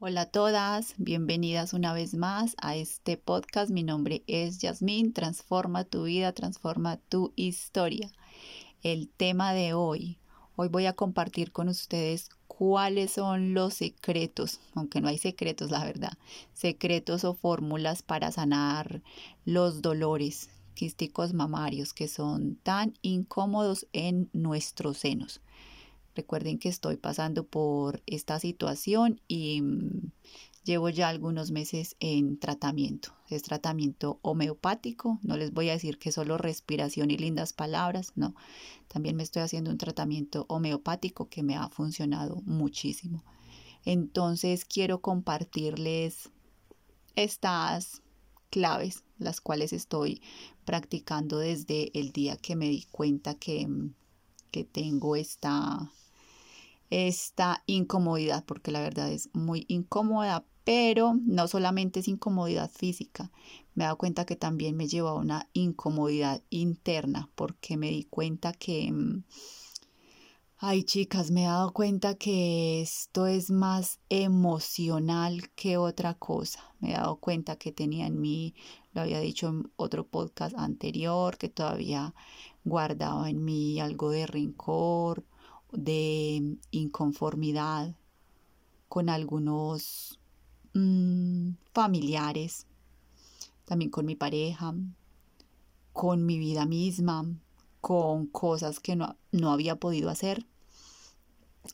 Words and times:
Hola 0.00 0.20
a 0.20 0.26
todas, 0.26 0.94
bienvenidas 0.96 1.72
una 1.72 1.92
vez 1.92 2.14
más 2.14 2.54
a 2.62 2.76
este 2.76 3.16
podcast. 3.16 3.68
Mi 3.68 3.82
nombre 3.82 4.22
es 4.28 4.58
Yasmín, 4.58 5.12
transforma 5.12 5.82
tu 5.82 6.04
vida, 6.04 6.32
transforma 6.32 6.98
tu 6.98 7.32
historia. 7.34 8.08
El 8.84 9.08
tema 9.08 9.52
de 9.54 9.74
hoy, 9.74 10.20
hoy 10.54 10.68
voy 10.68 10.86
a 10.86 10.92
compartir 10.92 11.50
con 11.50 11.68
ustedes 11.68 12.28
cuáles 12.46 13.10
son 13.10 13.54
los 13.54 13.74
secretos, 13.74 14.60
aunque 14.76 15.00
no 15.00 15.08
hay 15.08 15.18
secretos, 15.18 15.72
la 15.72 15.84
verdad, 15.84 16.12
secretos 16.52 17.24
o 17.24 17.34
fórmulas 17.34 18.02
para 18.02 18.30
sanar 18.30 19.02
los 19.44 19.82
dolores 19.82 20.48
quísticos 20.74 21.34
mamarios 21.34 21.92
que 21.92 22.06
son 22.06 22.54
tan 22.62 22.94
incómodos 23.02 23.88
en 23.92 24.30
nuestros 24.32 24.98
senos. 24.98 25.40
Recuerden 26.18 26.58
que 26.58 26.68
estoy 26.68 26.96
pasando 26.96 27.46
por 27.46 28.02
esta 28.06 28.40
situación 28.40 29.20
y 29.28 29.62
mm, 29.62 30.10
llevo 30.64 30.88
ya 30.88 31.08
algunos 31.08 31.52
meses 31.52 31.94
en 32.00 32.40
tratamiento. 32.40 33.12
Es 33.28 33.44
tratamiento 33.44 34.18
homeopático. 34.22 35.20
No 35.22 35.36
les 35.36 35.52
voy 35.52 35.68
a 35.68 35.74
decir 35.74 35.96
que 35.96 36.10
solo 36.10 36.36
respiración 36.36 37.12
y 37.12 37.18
lindas 37.18 37.52
palabras, 37.52 38.14
no. 38.16 38.34
También 38.88 39.14
me 39.14 39.22
estoy 39.22 39.42
haciendo 39.42 39.70
un 39.70 39.78
tratamiento 39.78 40.44
homeopático 40.48 41.28
que 41.28 41.44
me 41.44 41.54
ha 41.54 41.68
funcionado 41.68 42.42
muchísimo. 42.46 43.22
Entonces 43.84 44.64
quiero 44.64 45.00
compartirles 45.00 46.30
estas 47.14 48.02
claves, 48.50 49.04
las 49.20 49.40
cuales 49.40 49.72
estoy 49.72 50.20
practicando 50.64 51.38
desde 51.38 51.96
el 51.96 52.10
día 52.10 52.36
que 52.36 52.56
me 52.56 52.68
di 52.68 52.88
cuenta 52.90 53.36
que, 53.36 53.68
mm, 53.68 53.94
que 54.50 54.64
tengo 54.64 55.14
esta 55.14 55.92
esta 56.90 57.62
incomodidad, 57.66 58.44
porque 58.44 58.70
la 58.70 58.80
verdad 58.80 59.10
es 59.10 59.30
muy 59.32 59.64
incómoda, 59.68 60.44
pero 60.64 61.14
no 61.24 61.48
solamente 61.48 62.00
es 62.00 62.08
incomodidad 62.08 62.70
física, 62.70 63.30
me 63.74 63.84
he 63.84 63.86
dado 63.86 63.96
cuenta 63.96 64.26
que 64.26 64.36
también 64.36 64.76
me 64.76 64.88
lleva 64.88 65.10
a 65.10 65.14
una 65.14 65.48
incomodidad 65.52 66.42
interna, 66.50 67.30
porque 67.34 67.76
me 67.76 67.90
di 67.90 68.04
cuenta 68.04 68.52
que, 68.52 68.90
mm, 68.90 69.22
ay 70.58 70.82
chicas, 70.82 71.30
me 71.30 71.44
he 71.44 71.46
dado 71.46 71.72
cuenta 71.72 72.16
que 72.16 72.82
esto 72.82 73.26
es 73.28 73.50
más 73.50 74.00
emocional 74.08 75.48
que 75.54 75.76
otra 75.76 76.14
cosa. 76.14 76.60
Me 76.80 76.90
he 76.90 76.94
dado 76.94 77.16
cuenta 77.16 77.56
que 77.56 77.70
tenía 77.70 78.06
en 78.06 78.20
mí, 78.20 78.54
lo 78.94 79.02
había 79.02 79.20
dicho 79.20 79.48
en 79.48 79.70
otro 79.76 80.06
podcast 80.06 80.56
anterior, 80.58 81.38
que 81.38 81.48
todavía 81.48 82.14
guardaba 82.64 83.30
en 83.30 83.44
mí 83.44 83.78
algo 83.78 84.10
de 84.10 84.26
rencor 84.26 85.24
de 85.72 86.56
inconformidad 86.70 87.94
con 88.88 89.08
algunos 89.08 90.18
mm, 90.74 91.50
familiares, 91.72 92.66
también 93.64 93.90
con 93.90 94.06
mi 94.06 94.16
pareja, 94.16 94.74
con 95.92 96.24
mi 96.24 96.38
vida 96.38 96.64
misma, 96.66 97.26
con 97.80 98.26
cosas 98.26 98.80
que 98.80 98.96
no, 98.96 99.16
no 99.32 99.52
había 99.52 99.76
podido 99.76 100.10
hacer 100.10 100.46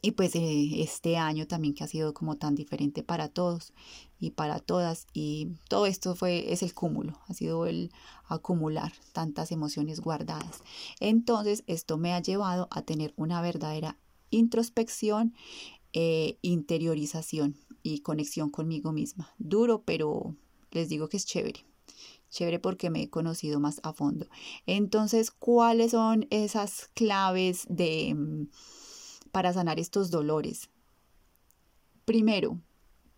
y 0.02 0.12
pues 0.12 0.34
eh, 0.34 0.82
este 0.82 1.16
año 1.16 1.46
también 1.46 1.74
que 1.74 1.84
ha 1.84 1.88
sido 1.88 2.14
como 2.14 2.36
tan 2.36 2.54
diferente 2.54 3.02
para 3.02 3.28
todos 3.28 3.72
y 4.20 4.30
para 4.30 4.60
todas 4.60 5.06
y 5.12 5.48
todo 5.68 5.86
esto 5.86 6.14
fue 6.14 6.52
es 6.52 6.62
el 6.62 6.74
cúmulo, 6.74 7.18
ha 7.26 7.34
sido 7.34 7.66
el 7.66 7.90
acumular 8.26 8.92
tantas 9.12 9.52
emociones 9.52 10.00
guardadas. 10.00 10.62
Entonces 11.00 11.64
esto 11.66 11.98
me 11.98 12.12
ha 12.12 12.20
llevado 12.20 12.68
a 12.70 12.82
tener 12.82 13.12
una 13.16 13.40
verdadera 13.42 13.98
introspección, 14.30 15.34
eh, 15.92 16.38
interiorización 16.42 17.56
y 17.82 18.00
conexión 18.00 18.50
conmigo 18.50 18.92
misma. 18.92 19.32
Duro, 19.38 19.82
pero 19.84 20.34
les 20.70 20.88
digo 20.88 21.08
que 21.08 21.16
es 21.16 21.26
chévere 21.26 21.64
chévere 22.34 22.58
porque 22.58 22.90
me 22.90 23.02
he 23.02 23.10
conocido 23.10 23.60
más 23.60 23.80
a 23.84 23.92
fondo. 23.92 24.26
Entonces, 24.66 25.30
¿cuáles 25.30 25.92
son 25.92 26.27
esas 26.30 26.90
claves 26.94 27.64
de 27.68 28.14
mm, 28.14 28.48
para 29.34 29.52
sanar 29.52 29.80
estos 29.80 30.12
dolores? 30.12 30.70
Primero, 32.05 32.61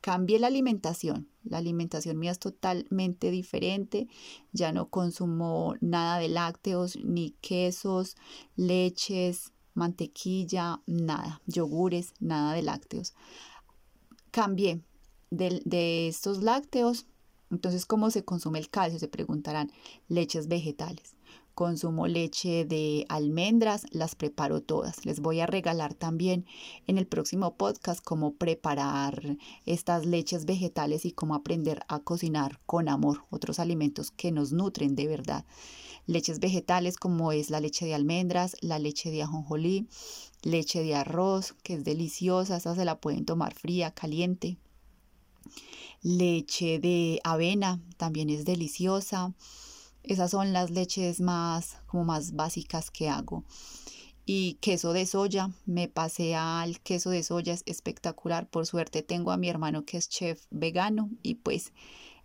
cambié 0.01 0.39
la 0.39 0.47
alimentación. 0.47 1.29
La 1.45 1.59
alimentación 1.59 2.19
mía 2.19 2.31
es 2.31 2.39
totalmente 2.39 3.31
diferente. 3.31 4.09
Ya 4.51 4.73
no 4.73 4.89
consumo 4.89 5.75
nada 5.83 6.19
de 6.19 6.31
lácteos, 6.31 6.97
ni 7.05 7.33
quesos, 7.43 8.17
leches, 8.57 9.53
mantequilla, 9.75 10.81
nada, 10.87 11.43
yogures, 11.47 12.15
nada 12.19 12.55
de 12.55 12.63
lácteos. 12.63 13.13
Cambié 14.31 14.81
de, 15.31 15.61
de 15.67 16.09
estos 16.09 16.43
lácteos. 16.43 17.05
Entonces, 17.51 17.85
¿cómo 17.85 18.11
se 18.11 18.25
consume 18.25 18.59
el 18.59 18.71
calcio? 18.71 18.99
Se 18.99 19.09
preguntarán, 19.09 19.71
leches 20.09 20.49
vegetales 20.49 21.16
consumo 21.57 22.07
leche 22.07 22.67
de 22.67 23.07
almendras, 23.09 23.87
las 23.91 24.15
preparo 24.15 24.61
todas. 24.61 25.07
Les 25.07 25.21
voy 25.21 25.41
a 25.41 25.47
regalar 25.47 25.95
también 25.95 26.45
en 26.87 26.99
el 26.99 27.07
próximo 27.07 27.57
podcast 27.57 28.05
cómo 28.05 28.35
preparar 28.35 29.39
estas 29.65 30.05
leches 30.05 30.45
vegetales 30.45 31.07
y 31.07 31.13
cómo 31.13 31.35
aprender 31.35 31.81
a 31.89 32.01
cocinar 32.01 32.61
con 32.67 32.91
amor 32.91 33.25
otros 33.31 33.59
alimentos 33.59 34.11
que 34.11 34.33
nos 34.33 34.53
nutren 34.53 34.97
de 34.97 35.07
verdad. 35.07 35.47
Leches 36.07 36.41
vegetales 36.41 36.99
como 36.99 37.33
es 37.33 37.49
la 37.49 37.61
leche 37.61 37.87
de 37.87 37.95
almendras, 37.95 38.55
la 38.61 38.79
leche 38.79 39.11
de 39.11 39.23
ajonjolí, 39.23 39.89
leche 40.43 40.83
de 40.83 40.95
arroz, 40.95 41.55
que 41.63 41.73
es 41.73 41.85
deliciosa, 41.85 42.59
esa 42.59 42.75
se 42.75 42.85
la 42.85 43.01
pueden 43.01 43.25
tomar 43.25 43.55
fría, 43.55 43.93
caliente. 43.93 44.59
Leche 46.03 46.79
de 46.81 47.19
avena, 47.25 47.81
también 47.97 48.29
es 48.29 48.45
deliciosa 48.45 49.35
esas 50.07 50.31
son 50.31 50.53
las 50.53 50.71
leches 50.71 51.21
más, 51.21 51.79
como 51.87 52.05
más 52.05 52.35
básicas 52.35 52.91
que 52.91 53.09
hago. 53.09 53.45
Y 54.25 54.55
queso 54.55 54.93
de 54.93 55.07
soya, 55.07 55.51
me 55.67 55.89
pasé 55.89 56.35
al 56.35 56.81
queso 56.81 57.11
de 57.11 57.23
soya, 57.23 57.53
es 57.53 57.63
espectacular. 57.67 58.49
Por 58.49 58.67
suerte 58.67 59.03
tengo 59.03 59.31
a 59.31 59.37
mi 59.37 59.49
hermano 59.49 59.85
que 59.85 59.99
es 59.99 60.09
chef 60.09 60.47
vegano 60.51 61.11
y 61.23 61.37
pues 61.37 61.73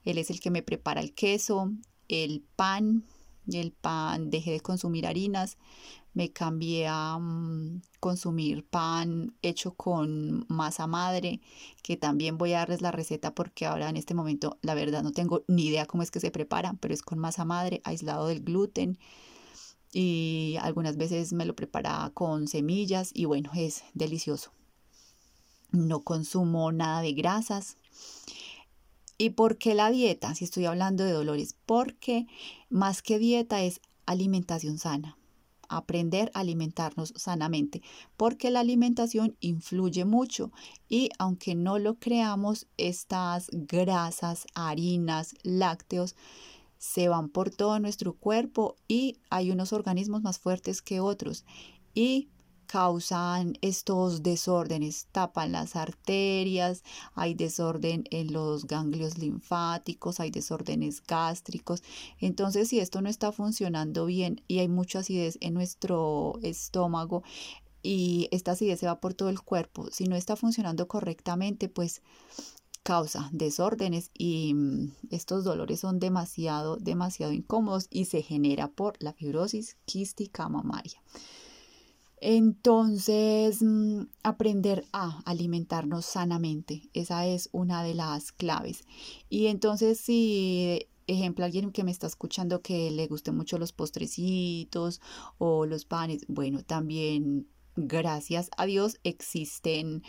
él 0.04 0.18
es 0.18 0.32
el 0.32 0.40
que 0.40 0.50
me 0.50 0.64
prepara 0.64 1.02
el 1.02 1.14
queso, 1.14 1.72
el 2.08 2.44
pan, 2.56 3.06
el 3.48 3.72
pan, 3.72 4.30
dejé 4.30 4.52
de 4.52 4.62
consumir 4.62 5.06
harinas, 5.06 5.58
me 6.14 6.32
cambié 6.32 6.88
a 6.88 7.18
mm, 7.18 7.82
consumir 8.00 8.66
pan 8.66 9.34
hecho 9.42 9.74
con 9.74 10.46
masa 10.50 10.88
madre, 10.88 11.40
que 11.84 11.98
también 11.98 12.38
voy 12.38 12.54
a 12.54 12.60
darles 12.60 12.82
la 12.82 12.92
receta 12.92 13.34
porque 13.34 13.66
ahora 13.66 13.90
en 13.90 13.98
este 13.98 14.14
momento 14.14 14.58
la 14.62 14.74
verdad 14.74 15.04
no 15.04 15.12
tengo 15.12 15.44
ni 15.48 15.68
idea 15.68 15.86
cómo 15.86 16.04
es 16.04 16.12
que 16.12 16.20
se 16.20 16.32
prepara, 16.32 16.76
pero 16.80 16.94
es 16.94 17.02
con 17.02 17.20
masa 17.20 17.46
madre, 17.46 17.82
aislado 17.84 18.28
del 18.28 18.42
gluten 18.42 18.98
y 19.94 20.58
algunas 20.62 20.98
veces 20.98 21.34
me 21.34 21.46
lo 21.46 21.56
prepara 21.56 22.12
con 22.14 22.48
semillas 22.48 23.12
y 23.14 23.26
bueno, 23.26 23.52
es 23.56 23.84
delicioso. 23.94 24.52
No 25.72 26.02
consumo 26.02 26.72
nada 26.72 27.02
de 27.02 27.14
grasas. 27.14 27.78
¿Y 29.18 29.32
por 29.32 29.58
qué 29.58 29.76
la 29.76 29.90
dieta? 29.92 30.34
Si 30.36 30.44
estoy 30.44 30.66
hablando 30.66 31.04
de 31.04 31.12
dolores, 31.12 31.56
porque 31.66 32.28
más 32.70 33.02
que 33.02 33.20
dieta 33.20 33.62
es 33.62 33.80
alimentación 34.06 34.80
sana 34.80 35.18
aprender 35.78 36.32
a 36.34 36.40
alimentarnos 36.40 37.14
sanamente, 37.16 37.82
porque 38.18 38.52
la 38.52 38.60
alimentación 38.60 39.36
influye 39.40 40.06
mucho 40.06 40.52
y 40.90 41.10
aunque 41.20 41.56
no 41.56 41.80
lo 41.80 41.96
creamos, 41.96 42.68
estas 42.78 43.50
grasas, 43.52 44.46
harinas, 44.54 45.36
lácteos, 45.44 46.16
se 46.78 47.08
van 47.08 47.30
por 47.30 47.52
todo 47.52 47.80
nuestro 47.80 48.14
cuerpo 48.14 48.76
y 48.88 49.18
hay 49.30 49.52
unos 49.52 49.72
organismos 49.72 50.24
más 50.24 50.40
fuertes 50.40 50.82
que 50.82 51.00
otros. 51.00 51.46
Y 51.94 52.30
causan 52.72 53.58
estos 53.60 54.24
desórdenes, 54.24 55.08
tapan 55.12 55.52
las 55.52 55.76
arterias, 55.76 56.84
hay 57.16 57.34
desorden 57.34 58.06
en 58.12 58.32
los 58.32 58.66
ganglios 58.66 59.18
linfáticos, 59.18 60.22
hay 60.22 60.32
desórdenes 60.32 61.04
gástricos. 61.06 61.84
Entonces, 62.22 62.70
si 62.70 62.80
esto 62.80 63.02
no 63.02 63.10
está 63.10 63.34
funcionando 63.34 64.06
bien 64.06 64.42
y 64.48 64.60
hay 64.60 64.70
mucha 64.70 65.00
acidez 65.00 65.38
en 65.42 65.54
nuestro 65.54 66.40
estómago, 66.44 67.24
y 67.84 68.30
esta 68.32 68.52
acidez 68.52 68.80
se 68.80 68.86
va 68.86 69.02
por 69.02 69.16
todo 69.16 69.30
el 69.30 69.42
cuerpo. 69.42 69.90
Si 69.92 70.06
no 70.06 70.16
está 70.16 70.38
funcionando 70.38 70.88
correctamente, 70.88 71.68
pues 71.68 72.02
causa 72.84 73.30
desórdenes 73.34 74.12
y 74.14 74.54
mm, 74.54 74.92
estos 75.10 75.44
dolores 75.44 75.82
son 75.82 76.00
demasiado, 76.00 76.78
demasiado 76.78 77.34
incómodos 77.34 77.88
y 77.90 78.06
se 78.06 78.22
genera 78.22 78.70
por 78.70 78.94
la 79.00 79.12
fibrosis 79.12 79.76
quística 79.86 80.48
mamaria. 80.48 81.02
Entonces, 82.24 83.64
mm, 83.64 84.04
aprender 84.22 84.86
a 84.94 85.22
alimentarnos 85.26 86.06
sanamente, 86.06 86.84
esa 86.94 87.26
es 87.26 87.50
una 87.52 87.84
de 87.84 87.96
las 87.96 88.32
claves. 88.32 88.84
Y 89.28 89.48
entonces, 89.48 90.00
si, 90.00 90.88
ejemplo, 91.08 91.46
alguien 91.46 91.72
que 91.72 91.84
me 91.84 91.90
está 91.90 92.06
escuchando 92.06 92.62
que 92.62 92.92
le 92.92 93.08
guste 93.08 93.32
mucho 93.32 93.58
los 93.58 93.74
postrecitos 93.74 95.02
o 95.40 95.66
los 95.66 95.86
panes, 95.86 96.24
bueno, 96.28 96.64
también, 96.64 97.48
gracias 97.76 98.52
a 98.56 98.68
Dios, 98.68 99.00
existen 99.04 100.04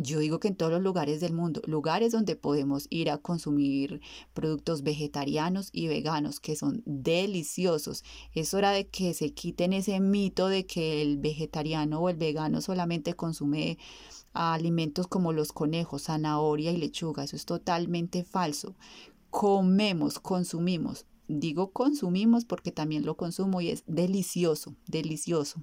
yo 0.00 0.18
digo 0.18 0.40
que 0.40 0.48
en 0.48 0.56
todos 0.56 0.72
los 0.72 0.82
lugares 0.82 1.20
del 1.20 1.32
mundo, 1.32 1.60
lugares 1.66 2.12
donde 2.12 2.36
podemos 2.36 2.86
ir 2.90 3.10
a 3.10 3.18
consumir 3.18 4.00
productos 4.34 4.82
vegetarianos 4.82 5.68
y 5.72 5.88
veganos 5.88 6.40
que 6.40 6.56
son 6.56 6.82
deliciosos. 6.86 8.04
Es 8.34 8.54
hora 8.54 8.70
de 8.72 8.88
que 8.88 9.14
se 9.14 9.32
quiten 9.32 9.72
ese 9.72 10.00
mito 10.00 10.48
de 10.48 10.66
que 10.66 11.02
el 11.02 11.18
vegetariano 11.18 12.00
o 12.00 12.08
el 12.08 12.16
vegano 12.16 12.60
solamente 12.60 13.14
consume 13.14 13.78
alimentos 14.32 15.06
como 15.06 15.32
los 15.32 15.52
conejos, 15.52 16.04
zanahoria 16.04 16.72
y 16.72 16.76
lechuga. 16.76 17.24
Eso 17.24 17.36
es 17.36 17.44
totalmente 17.44 18.24
falso. 18.24 18.76
Comemos, 19.30 20.18
consumimos. 20.18 21.06
Digo 21.28 21.70
consumimos 21.70 22.44
porque 22.44 22.72
también 22.72 23.04
lo 23.04 23.16
consumo 23.16 23.60
y 23.60 23.70
es 23.70 23.84
delicioso, 23.86 24.74
delicioso. 24.86 25.62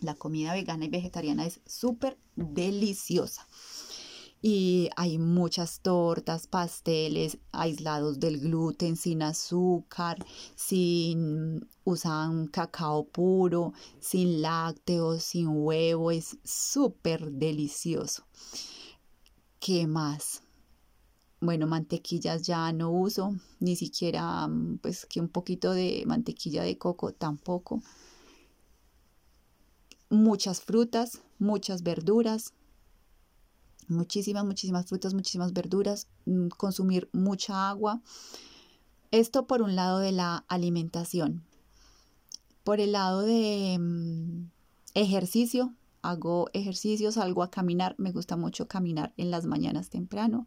La 0.00 0.14
comida 0.14 0.52
vegana 0.52 0.84
y 0.84 0.88
vegetariana 0.88 1.46
es 1.46 1.60
súper 1.66 2.18
deliciosa. 2.36 3.46
Y 4.46 4.90
hay 4.96 5.16
muchas 5.16 5.80
tortas, 5.80 6.46
pasteles 6.46 7.38
aislados 7.50 8.20
del 8.20 8.40
gluten, 8.40 8.96
sin 8.96 9.22
azúcar, 9.22 10.18
sin 10.54 11.66
usan 11.84 12.48
cacao 12.48 13.06
puro, 13.06 13.72
sin 14.00 14.42
lácteos, 14.42 15.22
sin 15.22 15.48
huevo. 15.48 16.10
Es 16.10 16.36
súper 16.44 17.32
delicioso. 17.32 18.26
¿Qué 19.60 19.86
más? 19.86 20.42
Bueno, 21.40 21.66
mantequillas 21.66 22.42
ya 22.42 22.70
no 22.72 22.90
uso, 22.90 23.34
ni 23.60 23.76
siquiera 23.76 24.46
pues 24.82 25.06
que 25.06 25.20
un 25.20 25.28
poquito 25.28 25.72
de 25.72 26.04
mantequilla 26.06 26.64
de 26.64 26.76
coco 26.76 27.12
tampoco 27.12 27.82
muchas 30.14 30.60
frutas, 30.60 31.22
muchas 31.38 31.82
verduras, 31.82 32.54
muchísimas, 33.88 34.44
muchísimas 34.44 34.86
frutas, 34.86 35.14
muchísimas 35.14 35.52
verduras, 35.52 36.08
mm, 36.26 36.48
consumir 36.48 37.08
mucha 37.12 37.68
agua. 37.68 38.00
Esto 39.10 39.46
por 39.46 39.62
un 39.62 39.76
lado 39.76 39.98
de 39.98 40.12
la 40.12 40.44
alimentación. 40.48 41.44
Por 42.64 42.80
el 42.80 42.92
lado 42.92 43.22
de 43.22 43.76
mm, 43.78 44.50
ejercicio, 44.94 45.74
hago 46.02 46.48
ejercicio, 46.52 47.12
salgo 47.12 47.42
a 47.42 47.50
caminar, 47.50 47.94
me 47.98 48.12
gusta 48.12 48.36
mucho 48.36 48.68
caminar 48.68 49.12
en 49.16 49.30
las 49.30 49.46
mañanas 49.46 49.90
temprano. 49.90 50.46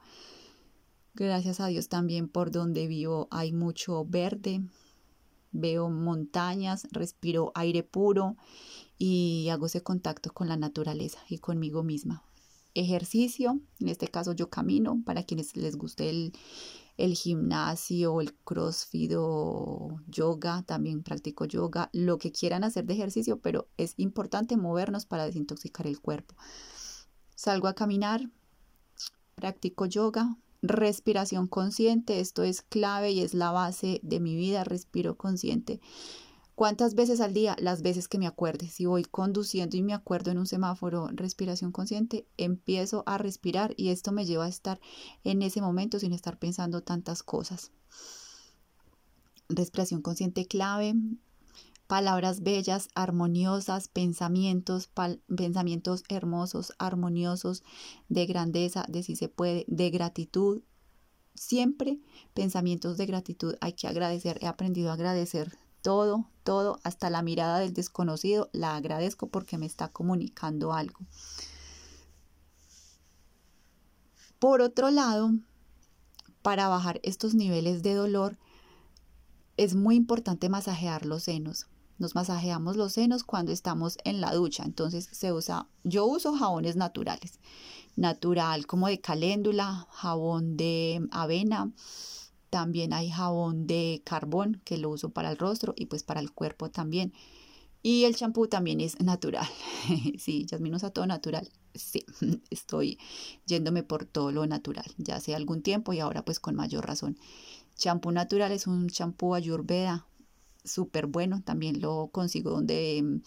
Gracias 1.13 1.59
a 1.59 1.67
Dios 1.67 1.89
también 1.89 2.27
por 2.27 2.51
donde 2.51 2.87
vivo 2.87 3.27
hay 3.31 3.51
mucho 3.51 4.05
verde, 4.05 4.61
veo 5.51 5.89
montañas, 5.89 6.87
respiro 6.91 7.51
aire 7.55 7.81
puro 7.81 8.37
y 8.97 9.49
hago 9.49 9.67
ese 9.67 9.81
contacto 9.81 10.31
con 10.33 10.47
la 10.47 10.57
naturaleza 10.57 11.19
y 11.29 11.37
conmigo 11.37 11.83
misma. 11.83 12.23
Ejercicio, 12.73 13.59
en 13.79 13.89
este 13.89 14.07
caso 14.07 14.33
yo 14.33 14.49
camino, 14.49 15.01
para 15.05 15.23
quienes 15.23 15.55
les 15.55 15.77
guste 15.77 16.09
el, 16.09 16.33
el 16.97 17.13
gimnasio, 17.13 18.21
el 18.21 18.35
crossfit 18.35 19.13
o 19.17 19.99
yoga, 20.07 20.63
también 20.63 21.03
practico 21.03 21.45
yoga, 21.45 21.89
lo 21.93 22.17
que 22.17 22.31
quieran 22.31 22.63
hacer 22.63 22.85
de 22.85 22.93
ejercicio, 22.93 23.39
pero 23.39 23.67
es 23.77 23.93
importante 23.97 24.57
movernos 24.57 25.05
para 25.05 25.25
desintoxicar 25.25 25.87
el 25.87 25.99
cuerpo. 25.99 26.35
Salgo 27.35 27.67
a 27.67 27.73
caminar, 27.73 28.29
practico 29.35 29.85
yoga, 29.85 30.37
respiración 30.61 31.47
consciente, 31.47 32.19
esto 32.19 32.43
es 32.43 32.61
clave 32.63 33.11
y 33.11 33.21
es 33.21 33.33
la 33.33 33.51
base 33.51 33.99
de 34.03 34.19
mi 34.19 34.35
vida, 34.35 34.63
respiro 34.63 35.17
consciente 35.17 35.79
¿Cuántas 36.57 36.95
veces 36.95 37.21
al 37.21 37.35
día? 37.35 37.55
Las 37.59 37.83
veces 37.83 38.07
que 38.07 38.17
me 38.17 38.25
acuerde. 38.25 38.67
Si 38.67 38.87
voy 38.87 39.03
conduciendo 39.03 39.77
y 39.77 39.83
me 39.83 39.93
acuerdo 39.93 40.31
en 40.31 40.39
un 40.39 40.47
semáforo, 40.47 41.07
respiración 41.13 41.71
consciente, 41.71 42.25
empiezo 42.35 43.03
a 43.05 43.19
respirar 43.19 43.75
y 43.77 43.89
esto 43.89 44.11
me 44.11 44.25
lleva 44.25 44.45
a 44.45 44.49
estar 44.49 44.79
en 45.23 45.43
ese 45.43 45.61
momento 45.61 45.99
sin 45.99 46.13
estar 46.13 46.39
pensando 46.39 46.81
tantas 46.81 47.21
cosas. 47.21 47.69
Respiración 49.49 50.01
consciente 50.01 50.47
clave, 50.47 50.95
palabras 51.85 52.41
bellas, 52.41 52.87
armoniosas, 52.95 53.87
pensamientos, 53.87 54.89
pensamientos 55.35 56.05
hermosos, 56.09 56.73
armoniosos, 56.79 57.61
de 58.09 58.25
grandeza, 58.25 58.83
de 58.89 59.03
si 59.03 59.15
se 59.15 59.29
puede, 59.29 59.63
de 59.67 59.91
gratitud. 59.91 60.63
Siempre 61.35 61.99
pensamientos 62.33 62.97
de 62.97 63.05
gratitud. 63.05 63.57
Hay 63.61 63.73
que 63.73 63.87
agradecer. 63.87 64.39
He 64.41 64.47
aprendido 64.47 64.89
a 64.89 64.93
agradecer 64.93 65.59
todo, 65.87 66.29
todo, 66.43 66.81
hasta 66.83 67.09
la 67.09 67.21
mirada 67.21 67.59
del 67.59 67.73
desconocido, 67.73 68.49
la 68.51 68.75
agradezco 68.75 69.29
porque 69.29 69.57
me 69.57 69.65
está 69.65 69.87
comunicando 69.87 70.73
algo. 70.73 70.99
Por 74.37 74.59
otro 74.59 74.91
lado, 74.91 75.31
para 76.41 76.67
bajar 76.67 76.99
estos 77.03 77.35
niveles 77.35 77.83
de 77.83 77.93
dolor, 77.93 78.37
es 79.55 79.75
muy 79.75 79.95
importante 79.95 80.49
masajear 80.49 81.05
los 81.05 81.23
senos. 81.23 81.67
Nos 81.99 82.15
masajeamos 82.15 82.75
los 82.75 82.91
senos 82.91 83.23
cuando 83.23 83.53
estamos 83.53 83.97
en 84.03 84.19
la 84.19 84.33
ducha. 84.33 84.65
Entonces 84.65 85.07
se 85.09 85.31
usa, 85.31 85.69
yo 85.85 86.05
uso 86.05 86.35
jabones 86.35 86.75
naturales, 86.75 87.39
natural 87.95 88.67
como 88.67 88.87
de 88.87 88.99
caléndula, 88.99 89.87
jabón 89.91 90.57
de 90.57 91.07
avena, 91.11 91.71
también 92.57 92.91
hay 92.91 93.11
jabón 93.11 93.67
de 93.67 94.01
carbón 94.03 94.59
que 94.65 94.79
lo 94.79 94.89
uso 94.89 95.11
para 95.11 95.29
el 95.29 95.37
rostro 95.37 95.75
y 95.77 95.85
pues 95.85 96.01
para 96.01 96.19
el 96.21 96.31
cuerpo 96.31 96.71
también. 96.71 97.13
Y 97.83 98.05
el 98.05 98.15
champú 98.15 98.47
también 98.47 98.81
es 98.81 98.99
natural. 98.99 99.47
sí, 100.17 100.47
Jasmine 100.49 100.75
usa 100.75 100.89
todo 100.89 101.05
natural. 101.05 101.47
Sí, 101.75 102.03
estoy 102.49 102.97
yéndome 103.45 103.83
por 103.83 104.05
todo 104.05 104.31
lo 104.31 104.47
natural. 104.47 104.85
Ya 104.97 105.17
hace 105.17 105.35
algún 105.35 105.61
tiempo 105.61 105.93
y 105.93 105.99
ahora 105.99 106.25
pues 106.25 106.39
con 106.39 106.55
mayor 106.55 106.87
razón. 106.87 107.19
Champú 107.75 108.11
natural 108.11 108.51
es 108.51 108.65
un 108.65 108.89
champú 108.89 109.35
ayurveda 109.35 110.07
súper 110.63 111.05
bueno. 111.05 111.43
También 111.43 111.79
lo 111.79 112.07
consigo 112.07 112.49
donde 112.49 113.03
mm, 113.03 113.21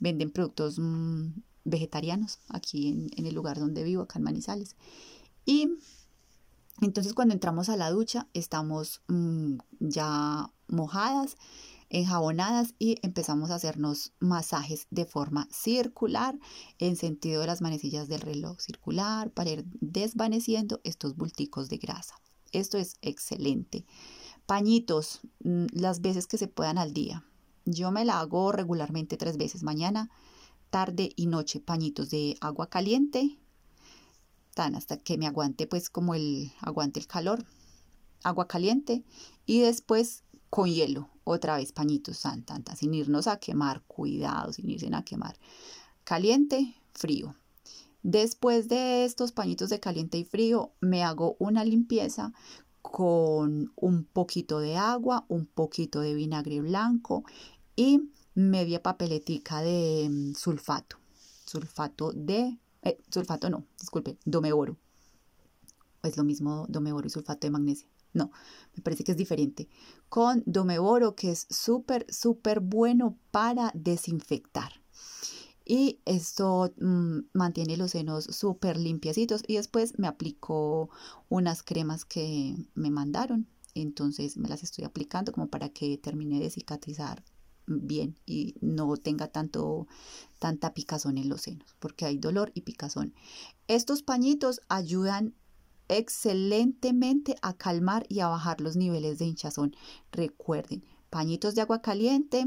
venden 0.00 0.32
productos 0.32 0.80
mm, 0.80 1.28
vegetarianos 1.62 2.40
aquí 2.48 2.88
en, 2.88 3.10
en 3.16 3.26
el 3.26 3.34
lugar 3.36 3.60
donde 3.60 3.84
vivo, 3.84 4.02
acá 4.02 4.18
en 4.18 4.24
Manizales. 4.24 4.74
Y 5.44 5.70
entonces 6.80 7.14
cuando 7.14 7.34
entramos 7.34 7.68
a 7.68 7.76
la 7.76 7.90
ducha 7.90 8.28
estamos 8.34 9.02
mm, 9.08 9.58
ya 9.80 10.50
mojadas, 10.68 11.36
enjabonadas 11.88 12.74
y 12.78 12.96
empezamos 13.02 13.50
a 13.50 13.56
hacernos 13.56 14.12
masajes 14.18 14.86
de 14.90 15.06
forma 15.06 15.48
circular 15.50 16.38
en 16.78 16.96
sentido 16.96 17.40
de 17.40 17.46
las 17.46 17.60
manecillas 17.60 18.08
del 18.08 18.20
reloj 18.20 18.60
circular 18.60 19.30
para 19.30 19.50
ir 19.50 19.64
desvaneciendo 19.80 20.80
estos 20.84 21.16
bulticos 21.16 21.68
de 21.68 21.78
grasa. 21.78 22.16
Esto 22.52 22.78
es 22.78 22.96
excelente. 23.02 23.84
Pañitos, 24.46 25.20
mm, 25.44 25.66
las 25.72 26.00
veces 26.00 26.26
que 26.26 26.38
se 26.38 26.48
puedan 26.48 26.78
al 26.78 26.92
día. 26.92 27.24
Yo 27.64 27.90
me 27.90 28.04
la 28.04 28.20
hago 28.20 28.52
regularmente 28.52 29.16
tres 29.16 29.36
veces, 29.36 29.62
mañana, 29.62 30.10
tarde 30.70 31.10
y 31.16 31.26
noche. 31.26 31.60
Pañitos 31.60 32.10
de 32.10 32.36
agua 32.40 32.68
caliente, 32.68 33.38
hasta 34.56 34.96
que 34.96 35.18
me 35.18 35.26
aguante 35.26 35.66
pues 35.66 35.90
como 35.90 36.14
el 36.14 36.52
aguante 36.60 36.98
el 36.98 37.06
calor, 37.06 37.44
agua 38.22 38.48
caliente 38.48 39.04
y 39.44 39.60
después 39.60 40.22
con 40.50 40.70
hielo, 40.70 41.08
otra 41.24 41.56
vez 41.56 41.72
pañitos 41.72 42.20
tan, 42.20 42.44
sin 42.76 42.94
irnos 42.94 43.26
a 43.26 43.38
quemar, 43.38 43.82
cuidado, 43.82 44.52
sin 44.52 44.70
irse 44.70 44.88
a 44.92 45.02
quemar. 45.02 45.36
Caliente, 46.04 46.74
frío. 46.94 47.34
Después 48.02 48.68
de 48.68 49.04
estos 49.04 49.32
pañitos 49.32 49.68
de 49.68 49.80
caliente 49.80 50.18
y 50.18 50.24
frío, 50.24 50.72
me 50.80 51.02
hago 51.02 51.36
una 51.40 51.64
limpieza 51.64 52.32
con 52.80 53.72
un 53.74 54.04
poquito 54.04 54.60
de 54.60 54.76
agua, 54.76 55.24
un 55.28 55.46
poquito 55.46 56.00
de 56.00 56.14
vinagre 56.14 56.60
blanco 56.60 57.24
y 57.74 58.10
media 58.34 58.82
papeletica 58.82 59.60
de 59.60 60.08
mm, 60.08 60.34
sulfato, 60.34 60.96
sulfato 61.44 62.12
de 62.12 62.58
eh, 62.86 62.98
sulfato 63.10 63.50
no, 63.50 63.66
disculpe, 63.80 64.16
domeoro. 64.24 64.76
Es 66.02 66.16
lo 66.16 66.24
mismo 66.24 66.66
domeoro 66.68 67.06
y 67.06 67.10
sulfato 67.10 67.46
de 67.46 67.50
magnesio. 67.50 67.88
No, 68.12 68.30
me 68.74 68.82
parece 68.82 69.02
que 69.02 69.12
es 69.12 69.18
diferente. 69.18 69.68
Con 70.08 70.42
domeoro, 70.46 71.16
que 71.16 71.32
es 71.32 71.46
súper, 71.50 72.06
súper 72.08 72.60
bueno 72.60 73.18
para 73.30 73.72
desinfectar. 73.74 74.72
Y 75.64 75.98
esto 76.04 76.72
mm, 76.78 77.18
mantiene 77.32 77.76
los 77.76 77.90
senos 77.90 78.24
súper 78.24 78.76
limpiecitos. 78.76 79.42
Y 79.48 79.56
después 79.56 79.98
me 79.98 80.06
aplicó 80.06 80.88
unas 81.28 81.64
cremas 81.64 82.04
que 82.04 82.56
me 82.74 82.90
mandaron. 82.90 83.48
Entonces 83.74 84.36
me 84.36 84.48
las 84.48 84.62
estoy 84.62 84.84
aplicando 84.84 85.32
como 85.32 85.48
para 85.48 85.68
que 85.70 85.98
termine 85.98 86.38
de 86.38 86.50
cicatrizar 86.50 87.22
bien 87.66 88.16
y 88.26 88.54
no 88.60 88.96
tenga 88.96 89.28
tanto 89.28 89.86
tanta 90.38 90.74
picazón 90.74 91.18
en 91.18 91.28
los 91.28 91.42
senos, 91.42 91.74
porque 91.78 92.04
hay 92.04 92.18
dolor 92.18 92.52
y 92.54 92.62
picazón. 92.62 93.14
Estos 93.68 94.02
pañitos 94.02 94.60
ayudan 94.68 95.34
excelentemente 95.88 97.36
a 97.42 97.54
calmar 97.54 98.06
y 98.08 98.20
a 98.20 98.28
bajar 98.28 98.60
los 98.60 98.76
niveles 98.76 99.18
de 99.18 99.26
hinchazón. 99.26 99.74
Recuerden, 100.12 100.84
pañitos 101.10 101.54
de 101.54 101.62
agua 101.62 101.80
caliente, 101.80 102.46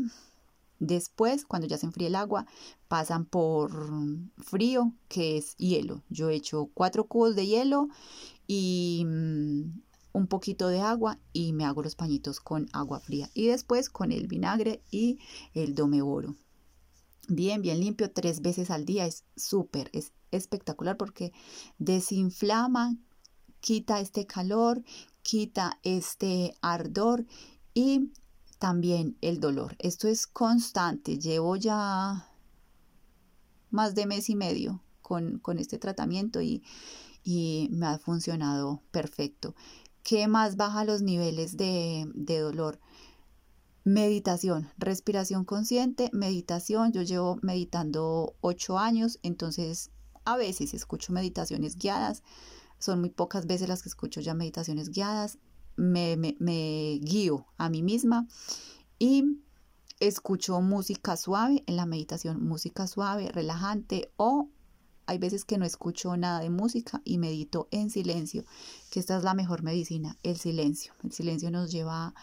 Después, 0.79 1.43
cuando 1.43 1.67
ya 1.67 1.77
se 1.77 1.85
enfría 1.85 2.07
el 2.07 2.15
agua, 2.15 2.45
pasan 2.88 3.25
por 3.25 3.69
frío, 4.38 4.93
que 5.09 5.38
es 5.38 5.57
hielo. 5.57 6.03
Yo 6.09 6.29
he 6.29 6.35
hecho 6.35 6.69
cuatro 6.73 7.03
cubos 7.05 7.35
de 7.35 7.47
hielo 7.47 7.89
y 8.47 9.03
mm, 9.05 9.81
un 10.12 10.28
poquito 10.28 10.68
de 10.68 10.82
agua 10.82 11.20
y 11.34 11.54
me 11.54 11.66
hago 11.66 11.84
los 11.84 11.96
pañitos 11.96 12.39
con 12.39 12.68
agua 12.74 13.00
fría. 13.00 13.30
Y 13.34 13.48
después 13.48 13.89
con 13.89 14.12
el 14.12 14.28
vinagre 14.28 14.82
y 14.92 15.20
el 15.54 15.75
domeboro. 15.75 16.36
Bien, 17.28 17.62
bien 17.62 17.80
limpio 17.80 18.12
tres 18.12 18.42
veces 18.42 18.72
al 18.72 18.86
día. 18.86 19.06
Es 19.06 19.24
súper, 19.36 19.89
es 19.94 20.13
espectacular 20.32 20.98
porque 20.98 21.32
desinflama, 21.78 22.98
quita 23.60 24.00
este 24.00 24.25
calor, 24.25 24.84
quita 25.22 25.80
este 25.84 26.56
ardor 26.62 27.25
y 27.74 28.12
también 28.58 29.18
el 29.22 29.39
dolor. 29.39 29.75
Esto 29.80 30.08
es 30.08 30.28
constante. 30.28 31.18
Llevo 31.18 31.56
ya 31.56 32.28
más 33.70 33.96
de 33.96 34.06
mes 34.06 34.30
y 34.30 34.36
medio 34.36 34.82
con, 35.01 35.42
este 35.58 35.80
tratamiento 35.80 36.42
y, 36.42 36.63
y, 37.24 37.68
me 37.72 37.88
ha 37.88 37.98
funcionado 37.98 38.82
perfecto. 38.92 39.56
¿Qué 40.10 40.28
más 40.28 40.56
baja 40.56 40.86
los 40.86 41.04
niveles 41.04 41.56
de, 41.56 42.12
dolor? 42.16 42.80
Meditación, 43.84 44.68
respiración 44.80 45.46
consciente, 45.46 46.10
meditación. 46.13 46.92
Yo 46.92 47.04
llevo 47.04 47.38
meditando 47.44 48.34
ocho 48.42 48.80
años, 48.80 49.20
entonces 49.22 49.92
a 50.25 50.36
veces 50.36 50.74
escucho 50.74 51.13
meditaciones 51.13 51.78
guiadas. 51.78 52.24
Son 52.80 53.01
muy 53.01 53.12
pocas 53.12 53.46
veces 53.46 53.70
las 53.70 53.84
que 53.84 53.89
escucho 53.89 54.20
ya 54.20 54.34
meditaciones 54.34 54.89
guiadas. 54.89 55.38
Me, 55.75 56.18
me 56.18 57.00
guío 57.04 57.46
a 57.60 57.70
mí 57.70 57.84
misma 57.84 58.28
y 58.98 59.38
escucho 60.00 60.60
música 60.60 61.18
suave 61.18 61.63
en 61.68 61.75
la 61.75 61.86
meditación, 61.86 62.44
música 62.44 62.88
suave, 62.88 63.30
relajante 63.32 64.12
o 64.18 64.50
hay 65.10 65.18
veces 65.18 65.44
que 65.44 65.58
no 65.58 65.66
escucho 65.66 66.16
nada 66.18 66.39
de 66.39 66.51
música 66.51 67.01
y 67.04 67.18
medito 67.18 67.68
en 67.72 67.89
silencio, 67.89 68.46
que 68.92 69.00
esta 69.00 69.18
es 69.18 69.24
la 69.24 69.34
mejor 69.34 69.63
medicina, 69.63 70.16
el 70.22 70.38
silencio. 70.38 70.94
El 71.04 71.12
silencio 71.12 71.50
nos 71.50 71.72
lleva 71.72 72.13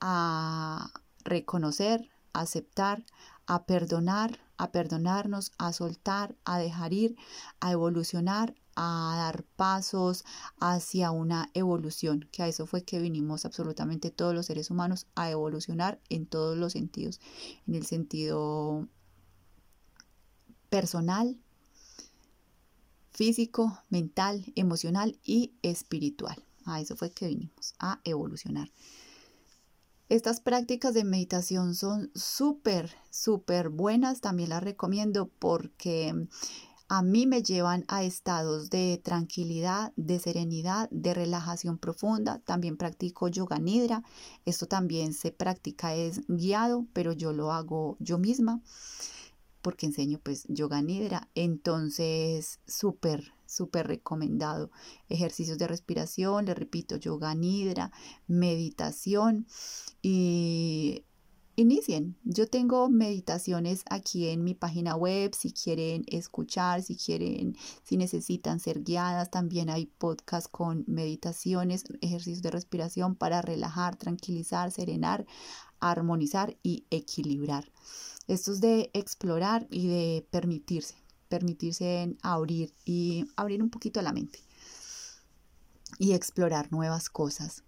a 0.00 0.92
reconocer, 1.24 2.08
a 2.32 2.42
aceptar, 2.42 3.04
a 3.48 3.66
perdonar, 3.66 4.38
a 4.58 4.70
perdonarnos, 4.70 5.50
a 5.58 5.72
soltar, 5.72 6.36
a 6.44 6.58
dejar 6.58 6.92
ir, 6.92 7.16
a 7.58 7.72
evolucionar, 7.72 8.54
a 8.76 9.14
dar 9.16 9.42
pasos 9.56 10.24
hacia 10.60 11.10
una 11.10 11.50
evolución, 11.52 12.28
que 12.30 12.44
a 12.44 12.48
eso 12.48 12.64
fue 12.68 12.84
que 12.84 13.00
vinimos 13.00 13.44
absolutamente 13.44 14.12
todos 14.12 14.36
los 14.36 14.46
seres 14.46 14.70
humanos 14.70 15.08
a 15.16 15.28
evolucionar 15.32 15.98
en 16.10 16.26
todos 16.26 16.56
los 16.56 16.74
sentidos, 16.74 17.18
en 17.66 17.74
el 17.74 17.86
sentido 17.86 18.86
personal, 20.68 21.40
físico, 23.16 23.82
mental, 23.88 24.52
emocional 24.54 25.18
y 25.24 25.54
espiritual. 25.62 26.44
A 26.66 26.80
eso 26.80 26.96
fue 26.96 27.10
que 27.10 27.26
vinimos, 27.26 27.74
a 27.78 28.00
evolucionar. 28.04 28.70
Estas 30.08 30.40
prácticas 30.40 30.94
de 30.94 31.04
meditación 31.04 31.74
son 31.74 32.12
súper, 32.14 32.94
súper 33.10 33.70
buenas. 33.70 34.20
También 34.20 34.50
las 34.50 34.62
recomiendo 34.62 35.28
porque 35.38 36.28
a 36.88 37.02
mí 37.02 37.26
me 37.26 37.42
llevan 37.42 37.84
a 37.88 38.04
estados 38.04 38.70
de 38.70 39.00
tranquilidad, 39.02 39.92
de 39.96 40.20
serenidad, 40.20 40.88
de 40.90 41.14
relajación 41.14 41.78
profunda. 41.78 42.40
También 42.40 42.76
practico 42.76 43.28
yoga 43.28 43.58
nidra. 43.58 44.04
Esto 44.44 44.66
también 44.66 45.12
se 45.12 45.32
practica, 45.32 45.94
es 45.94 46.20
guiado, 46.28 46.86
pero 46.92 47.12
yo 47.12 47.32
lo 47.32 47.52
hago 47.52 47.96
yo 47.98 48.18
misma 48.18 48.60
porque 49.66 49.86
enseño 49.86 50.20
pues 50.22 50.44
yoga 50.48 50.80
nidra. 50.80 51.28
Entonces, 51.34 52.60
súper, 52.68 53.32
súper 53.46 53.88
recomendado. 53.88 54.70
Ejercicios 55.08 55.58
de 55.58 55.66
respiración, 55.66 56.44
le 56.44 56.54
repito, 56.54 56.94
yoga 56.94 57.34
nidra, 57.34 57.90
meditación 58.28 59.48
y 60.02 61.02
inicien. 61.56 62.16
Yo 62.22 62.46
tengo 62.46 62.88
meditaciones 62.88 63.82
aquí 63.90 64.28
en 64.28 64.44
mi 64.44 64.54
página 64.54 64.94
web, 64.94 65.34
si 65.34 65.50
quieren 65.50 66.04
escuchar, 66.06 66.84
si 66.84 66.94
quieren, 66.94 67.56
si 67.82 67.96
necesitan 67.96 68.60
ser 68.60 68.84
guiadas, 68.84 69.32
también 69.32 69.68
hay 69.68 69.86
podcast 69.86 70.46
con 70.48 70.84
meditaciones, 70.86 71.82
ejercicios 72.02 72.42
de 72.42 72.52
respiración 72.52 73.16
para 73.16 73.42
relajar, 73.42 73.96
tranquilizar, 73.96 74.70
serenar, 74.70 75.26
armonizar 75.80 76.56
y 76.62 76.84
equilibrar. 76.90 77.64
Esto 78.28 78.52
es 78.52 78.60
de 78.60 78.90
explorar 78.92 79.66
y 79.70 79.86
de 79.86 80.26
permitirse, 80.30 80.96
permitirse 81.28 82.02
en 82.02 82.18
abrir 82.22 82.74
y 82.84 83.26
abrir 83.36 83.62
un 83.62 83.70
poquito 83.70 84.02
la 84.02 84.12
mente 84.12 84.40
y 85.98 86.12
explorar 86.12 86.72
nuevas 86.72 87.08
cosas. 87.08 87.62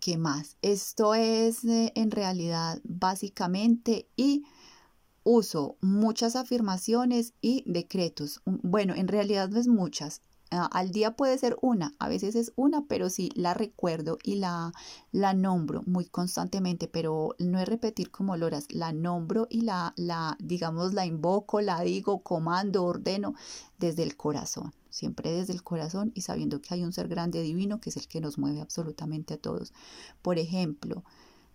¿Qué 0.00 0.18
más? 0.18 0.56
Esto 0.62 1.14
es 1.14 1.64
eh, 1.64 1.92
en 1.94 2.10
realidad 2.10 2.80
básicamente 2.84 4.08
y 4.16 4.44
uso 5.22 5.76
muchas 5.80 6.36
afirmaciones 6.36 7.34
y 7.40 7.64
decretos. 7.66 8.42
Bueno, 8.44 8.94
en 8.94 9.08
realidad 9.08 9.48
no 9.48 9.58
es 9.58 9.68
muchas, 9.68 10.20
al 10.50 10.92
día 10.92 11.16
puede 11.16 11.36
ser 11.38 11.56
una, 11.60 11.94
a 11.98 12.08
veces 12.08 12.36
es 12.36 12.52
una, 12.56 12.86
pero 12.86 13.10
sí 13.10 13.30
la 13.34 13.54
recuerdo 13.54 14.18
y 14.22 14.36
la, 14.36 14.72
la 15.10 15.34
nombro 15.34 15.82
muy 15.86 16.04
constantemente, 16.06 16.88
pero 16.88 17.34
no 17.38 17.58
es 17.58 17.68
repetir 17.68 18.10
como 18.10 18.36
loras, 18.36 18.66
la 18.70 18.92
nombro 18.92 19.48
y 19.50 19.62
la, 19.62 19.92
la, 19.96 20.36
digamos, 20.38 20.94
la 20.94 21.04
invoco, 21.04 21.60
la 21.60 21.80
digo, 21.80 22.22
comando, 22.22 22.84
ordeno 22.84 23.34
desde 23.78 24.04
el 24.04 24.16
corazón, 24.16 24.72
siempre 24.88 25.32
desde 25.32 25.52
el 25.52 25.62
corazón 25.64 26.12
y 26.14 26.20
sabiendo 26.20 26.62
que 26.62 26.74
hay 26.74 26.84
un 26.84 26.92
ser 26.92 27.08
grande 27.08 27.42
divino 27.42 27.80
que 27.80 27.90
es 27.90 27.96
el 27.96 28.06
que 28.06 28.20
nos 28.20 28.38
mueve 28.38 28.60
absolutamente 28.60 29.34
a 29.34 29.38
todos. 29.38 29.72
Por 30.22 30.38
ejemplo, 30.38 31.02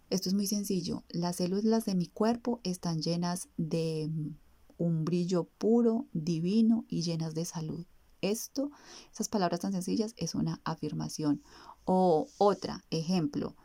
esto 0.09 0.27
es 0.27 0.35
muy 0.35 0.47
sencillo, 0.47 1.03
las 1.09 1.37
células 1.37 1.85
de 1.85 1.95
mi 1.95 2.07
cuerpo 2.07 2.59
están 2.63 3.01
llenas 3.01 3.47
de 3.55 4.09
un 4.77 5.05
brillo 5.05 5.45
puro, 5.57 6.07
divino 6.11 6.85
y 6.89 7.03
llenas 7.03 7.35
de 7.35 7.45
salud. 7.45 7.85
Esto, 8.21 8.71
esas 9.11 9.29
palabras 9.29 9.61
tan 9.61 9.71
sencillas, 9.71 10.13
es 10.17 10.35
una 10.35 10.61
afirmación. 10.63 11.41
O 11.85 12.27
otra, 12.37 12.85
ejemplo. 12.91 13.55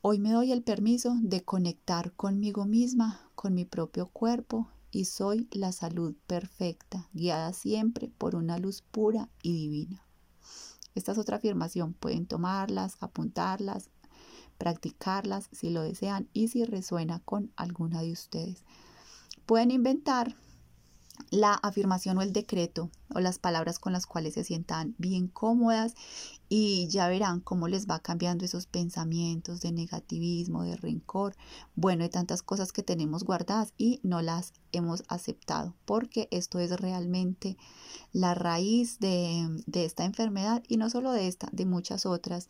Hoy 0.00 0.18
me 0.18 0.30
doy 0.30 0.52
el 0.52 0.62
permiso 0.62 1.16
de 1.20 1.42
conectar 1.42 2.12
conmigo 2.12 2.66
misma, 2.66 3.20
con 3.34 3.54
mi 3.54 3.64
propio 3.64 4.06
cuerpo, 4.08 4.68
y 4.90 5.04
soy 5.04 5.48
la 5.50 5.72
salud 5.72 6.14
perfecta, 6.26 7.08
guiada 7.12 7.52
siempre 7.52 8.08
por 8.08 8.34
una 8.36 8.58
luz 8.58 8.82
pura 8.82 9.28
y 9.42 9.52
divina. 9.52 10.04
Esta 10.94 11.12
es 11.12 11.18
otra 11.18 11.36
afirmación. 11.36 11.94
Pueden 11.94 12.26
tomarlas, 12.26 12.96
apuntarlas, 13.00 13.90
practicarlas 14.56 15.48
si 15.52 15.70
lo 15.70 15.82
desean 15.82 16.28
y 16.32 16.48
si 16.48 16.64
resuena 16.64 17.20
con 17.20 17.52
alguna 17.56 18.02
de 18.02 18.12
ustedes. 18.12 18.64
Pueden 19.46 19.70
inventar 19.70 20.36
la 21.30 21.54
afirmación 21.54 22.18
o 22.18 22.22
el 22.22 22.32
decreto 22.32 22.90
o 23.14 23.20
las 23.20 23.38
palabras 23.38 23.78
con 23.78 23.92
las 23.92 24.06
cuales 24.06 24.34
se 24.34 24.44
sientan 24.44 24.94
bien 24.98 25.28
cómodas 25.28 25.94
y 26.48 26.88
ya 26.88 27.08
verán 27.08 27.40
cómo 27.40 27.68
les 27.68 27.86
va 27.86 28.00
cambiando 28.00 28.44
esos 28.44 28.66
pensamientos 28.66 29.60
de 29.60 29.72
negativismo, 29.72 30.62
de 30.62 30.76
rencor, 30.76 31.36
bueno, 31.74 32.04
de 32.04 32.08
tantas 32.08 32.42
cosas 32.42 32.72
que 32.72 32.82
tenemos 32.82 33.24
guardadas 33.24 33.72
y 33.76 34.00
no 34.02 34.22
las 34.22 34.52
hemos 34.72 35.04
aceptado, 35.08 35.74
porque 35.84 36.28
esto 36.30 36.58
es 36.58 36.78
realmente 36.80 37.56
la 38.12 38.34
raíz 38.34 38.98
de, 38.98 39.62
de 39.66 39.84
esta 39.84 40.04
enfermedad 40.04 40.62
y 40.68 40.76
no 40.76 40.90
solo 40.90 41.12
de 41.12 41.28
esta, 41.28 41.48
de 41.52 41.66
muchas 41.66 42.06
otras. 42.06 42.48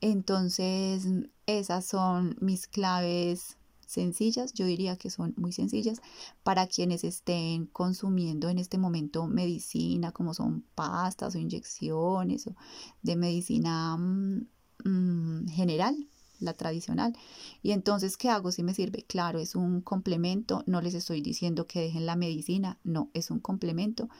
Entonces, 0.00 1.06
esas 1.46 1.84
son 1.84 2.36
mis 2.40 2.66
claves 2.66 3.57
sencillas, 3.88 4.52
yo 4.52 4.66
diría 4.66 4.96
que 4.96 5.08
son 5.08 5.34
muy 5.38 5.50
sencillas 5.50 6.00
para 6.42 6.66
quienes 6.66 7.04
estén 7.04 7.66
consumiendo 7.66 8.50
en 8.50 8.58
este 8.58 8.76
momento 8.76 9.26
medicina, 9.26 10.12
como 10.12 10.34
son 10.34 10.62
pastas 10.74 11.34
o 11.34 11.38
inyecciones 11.38 12.46
o 12.46 12.54
de 13.02 13.16
medicina 13.16 13.96
mm, 13.96 14.46
mm, 14.84 15.48
general, 15.48 15.96
la 16.38 16.52
tradicional. 16.52 17.16
Y 17.62 17.72
entonces, 17.72 18.18
¿qué 18.18 18.28
hago 18.28 18.52
si 18.52 18.62
me 18.62 18.74
sirve? 18.74 19.04
Claro, 19.04 19.38
es 19.38 19.56
un 19.56 19.80
complemento, 19.80 20.62
no 20.66 20.82
les 20.82 20.92
estoy 20.94 21.22
diciendo 21.22 21.66
que 21.66 21.80
dejen 21.80 22.04
la 22.04 22.14
medicina, 22.14 22.78
no, 22.84 23.10
es 23.14 23.30
un 23.30 23.40
complemento. 23.40 24.10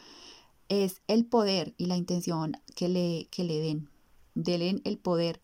Es 0.70 1.02
el 1.08 1.26
poder 1.26 1.74
y 1.76 1.86
la 1.86 1.96
intención 1.96 2.56
que 2.74 2.88
le, 2.88 3.28
que 3.30 3.44
le 3.44 3.60
den. 3.60 3.90
Denle 4.34 4.80
el 4.84 4.98
poder 4.98 5.42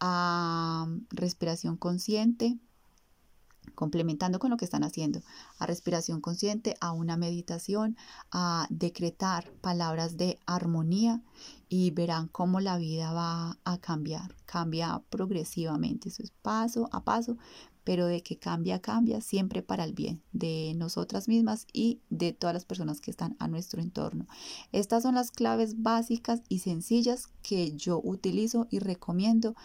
a 0.00 0.88
respiración 1.10 1.76
consciente, 1.76 2.58
complementando 3.74 4.38
con 4.38 4.50
lo 4.50 4.56
que 4.56 4.64
están 4.64 4.84
haciendo, 4.84 5.22
a 5.58 5.66
respiración 5.66 6.20
consciente, 6.20 6.76
a 6.80 6.92
una 6.92 7.16
meditación, 7.16 7.96
a 8.30 8.66
decretar 8.70 9.50
palabras 9.60 10.16
de 10.16 10.38
armonía 10.46 11.20
y 11.68 11.90
verán 11.90 12.28
cómo 12.28 12.60
la 12.60 12.76
vida 12.78 13.12
va 13.12 13.58
a 13.64 13.78
cambiar, 13.78 14.34
cambia 14.46 15.02
progresivamente, 15.10 16.08
eso 16.08 16.22
es 16.22 16.30
paso 16.42 16.88
a 16.92 17.04
paso, 17.04 17.36
pero 17.84 18.06
de 18.06 18.22
que 18.22 18.38
cambia, 18.38 18.80
cambia 18.80 19.20
siempre 19.20 19.62
para 19.62 19.84
el 19.84 19.92
bien 19.92 20.22
de 20.32 20.72
nosotras 20.76 21.28
mismas 21.28 21.66
y 21.72 22.00
de 22.10 22.32
todas 22.32 22.54
las 22.54 22.64
personas 22.64 23.00
que 23.00 23.10
están 23.10 23.36
a 23.38 23.48
nuestro 23.48 23.80
entorno. 23.80 24.26
Estas 24.70 25.02
son 25.02 25.16
las 25.16 25.30
claves 25.30 25.82
básicas 25.82 26.42
y 26.48 26.60
sencillas 26.60 27.28
que 27.42 27.72
yo 27.72 28.00
utilizo 28.02 28.66
y 28.70 28.78
recomiendo 28.78 29.56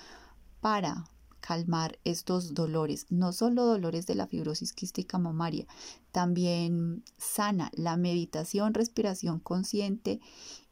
para 0.62 1.06
calmar 1.40 2.00
estos 2.04 2.54
dolores, 2.54 3.06
no 3.10 3.34
solo 3.34 3.66
dolores 3.66 4.06
de 4.06 4.16
la 4.16 4.28
fibrosis 4.28 4.74
quística 4.74 5.18
mamaria, 5.18 5.66
también 6.12 7.04
sana 7.18 7.72
la 7.74 7.98
meditación, 7.98 8.74
respiración 8.74 9.40
consciente 9.40 10.20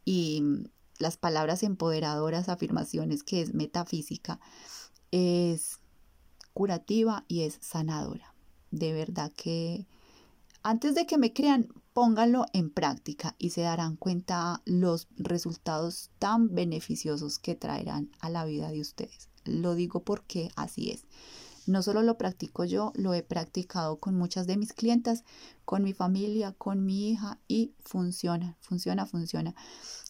y 0.03 0.43
las 1.00 1.17
palabras 1.17 1.63
empoderadoras, 1.63 2.50
afirmaciones 2.50 3.24
que 3.24 3.41
es 3.41 3.53
metafísica, 3.53 4.39
es 5.12 5.79
curativa 6.53 7.25
y 7.27 7.41
es 7.41 7.57
sanadora. 7.62 8.34
De 8.72 8.93
verdad 8.93 9.31
que 9.36 9.88
antes 10.63 10.95
de 10.95 11.05
que 11.05 11.17
me 11.17 11.31
crean, 11.31 11.67
pónganlo 11.93 12.45
en 12.51 12.72
práctica 12.72 13.36
y 13.38 13.51
se 13.51 13.62
darán 13.62 13.95
cuenta 13.95 14.62
los 14.65 15.07
resultados 15.15 16.10
tan 16.17 16.55
beneficiosos 16.55 17.39
que 17.39 17.55
traerán 17.55 18.10
a 18.19 18.29
la 18.29 18.45
vida 18.45 18.69
de 18.69 18.81
ustedes. 18.81 19.29
Lo 19.45 19.75
digo 19.75 20.03
porque 20.03 20.51
así 20.55 20.91
es. 20.91 21.05
No 21.67 21.81
solo 21.81 22.03
lo 22.03 22.17
practico 22.17 22.63
yo, 22.63 22.91
lo 22.95 23.13
he 23.15 23.23
practicado 23.23 23.97
con 23.99 24.15
muchas 24.15 24.45
de 24.45 24.55
mis 24.55 24.71
clientas, 24.71 25.23
con 25.65 25.83
mi 25.83 25.93
familia, 25.93 26.51
con 26.51 26.85
mi 26.85 27.09
hija 27.09 27.39
y 27.47 27.73
funciona, 27.79 28.55
funciona, 28.61 29.07
funciona. 29.07 29.55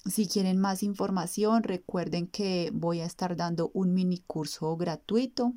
Si 0.06 0.28
quieren 0.28 0.60
más 0.60 0.84
información, 0.84 1.64
recuerden 1.64 2.28
que 2.28 2.72
voy 2.74 3.00
a 3.00 3.06
estar 3.06 3.38
dando 3.38 3.72
un 3.74 3.94
mini 3.94 4.20
curso 4.28 4.76
gratuito. 4.76 5.54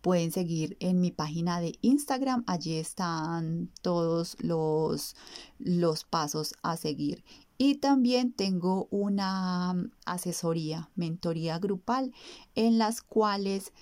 Pueden 0.00 0.32
seguir 0.32 0.76
en 0.80 1.00
mi 1.00 1.10
página 1.10 1.60
de 1.60 1.78
Instagram, 1.82 2.44
allí 2.46 2.76
están 2.76 3.70
todos 3.82 4.36
los, 4.40 5.14
los 5.58 6.04
pasos 6.04 6.54
a 6.62 6.76
seguir. 6.76 7.22
Y 7.58 7.74
también 7.74 8.32
tengo 8.32 8.88
una 8.90 9.74
asesoría, 10.06 10.90
mentoría 10.94 11.58
grupal, 11.58 12.12
en 12.54 12.78
las 12.78 13.02
cuales 13.02 13.72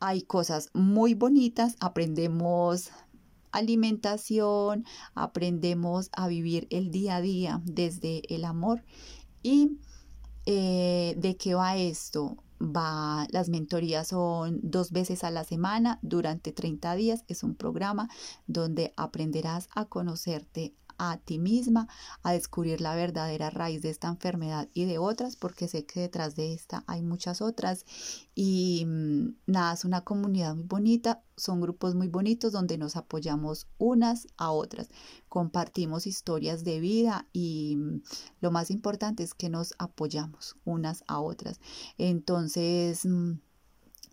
hay 0.00 0.22
cosas 0.22 0.70
muy 0.72 1.14
bonitas, 1.14 1.76
aprendemos 1.80 2.90
alimentación, 3.54 4.84
aprendemos 5.14 6.10
a 6.12 6.28
vivir 6.28 6.66
el 6.70 6.90
día 6.90 7.16
a 7.16 7.20
día 7.20 7.60
desde 7.64 8.22
el 8.34 8.44
amor. 8.44 8.84
¿Y 9.42 9.78
eh, 10.46 11.14
de 11.16 11.36
qué 11.36 11.54
va 11.54 11.76
esto? 11.76 12.36
Va, 12.60 13.26
las 13.30 13.48
mentorías 13.48 14.08
son 14.08 14.60
dos 14.62 14.92
veces 14.92 15.24
a 15.24 15.30
la 15.30 15.44
semana 15.44 15.98
durante 16.02 16.52
30 16.52 16.94
días. 16.94 17.24
Es 17.28 17.42
un 17.42 17.54
programa 17.54 18.08
donde 18.46 18.92
aprenderás 18.96 19.68
a 19.74 19.86
conocerte 19.86 20.74
a 20.98 21.18
ti 21.18 21.38
misma, 21.38 21.88
a 22.22 22.32
descubrir 22.32 22.80
la 22.80 22.94
verdadera 22.94 23.50
raíz 23.50 23.82
de 23.82 23.90
esta 23.90 24.08
enfermedad 24.08 24.68
y 24.74 24.84
de 24.84 24.98
otras, 24.98 25.36
porque 25.36 25.68
sé 25.68 25.84
que 25.86 26.00
detrás 26.00 26.36
de 26.36 26.52
esta 26.52 26.84
hay 26.86 27.02
muchas 27.02 27.40
otras. 27.40 27.84
Y 28.34 28.84
mm, 28.86 29.36
nada, 29.46 29.74
es 29.74 29.84
una 29.84 30.02
comunidad 30.02 30.54
muy 30.54 30.64
bonita, 30.64 31.22
son 31.36 31.60
grupos 31.60 31.94
muy 31.94 32.08
bonitos 32.08 32.52
donde 32.52 32.78
nos 32.78 32.96
apoyamos 32.96 33.66
unas 33.78 34.26
a 34.36 34.50
otras, 34.50 34.88
compartimos 35.28 36.06
historias 36.06 36.64
de 36.64 36.80
vida 36.80 37.26
y 37.32 37.76
mm, 37.76 38.02
lo 38.40 38.50
más 38.50 38.70
importante 38.70 39.22
es 39.22 39.34
que 39.34 39.48
nos 39.48 39.74
apoyamos 39.78 40.56
unas 40.64 41.04
a 41.06 41.20
otras. 41.20 41.60
Entonces, 41.98 43.04
mm, 43.04 43.34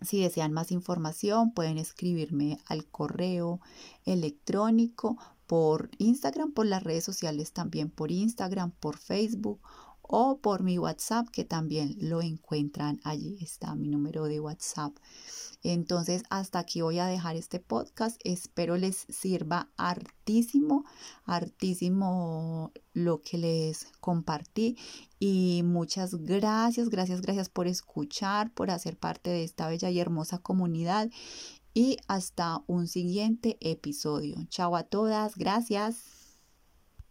si 0.04 0.20
desean 0.20 0.52
más 0.52 0.72
información, 0.72 1.52
pueden 1.52 1.78
escribirme 1.78 2.58
al 2.66 2.86
correo 2.86 3.60
electrónico 4.04 5.18
por 5.46 5.90
Instagram, 5.98 6.52
por 6.52 6.66
las 6.66 6.82
redes 6.82 7.04
sociales 7.04 7.52
también, 7.52 7.90
por 7.90 8.10
Instagram, 8.10 8.70
por 8.70 8.96
Facebook 8.96 9.60
o 10.02 10.38
por 10.38 10.62
mi 10.62 10.78
WhatsApp, 10.78 11.28
que 11.28 11.44
también 11.44 11.96
lo 11.98 12.22
encuentran 12.22 13.00
allí, 13.04 13.38
está 13.40 13.74
mi 13.74 13.88
número 13.88 14.24
de 14.24 14.40
WhatsApp. 14.40 14.94
Entonces, 15.62 16.22
hasta 16.30 16.58
aquí 16.58 16.80
voy 16.80 16.98
a 16.98 17.06
dejar 17.06 17.36
este 17.36 17.60
podcast. 17.60 18.20
Espero 18.24 18.76
les 18.76 19.06
sirva 19.08 19.70
hartísimo, 19.76 20.84
hartísimo 21.24 22.72
lo 22.92 23.20
que 23.22 23.38
les 23.38 23.86
compartí. 24.00 24.76
Y 25.18 25.62
muchas 25.64 26.14
gracias, 26.16 26.88
gracias, 26.88 27.20
gracias 27.22 27.48
por 27.48 27.66
escuchar, 27.66 28.52
por 28.52 28.70
hacer 28.70 28.96
parte 28.96 29.30
de 29.30 29.44
esta 29.44 29.68
bella 29.68 29.90
y 29.90 30.00
hermosa 30.00 30.38
comunidad 30.38 31.10
y 31.74 31.96
hasta 32.06 32.62
un 32.66 32.86
siguiente 32.86 33.56
episodio. 33.60 34.36
Chao 34.48 34.76
a 34.76 34.82
todas, 34.82 35.36
gracias. 35.36 36.21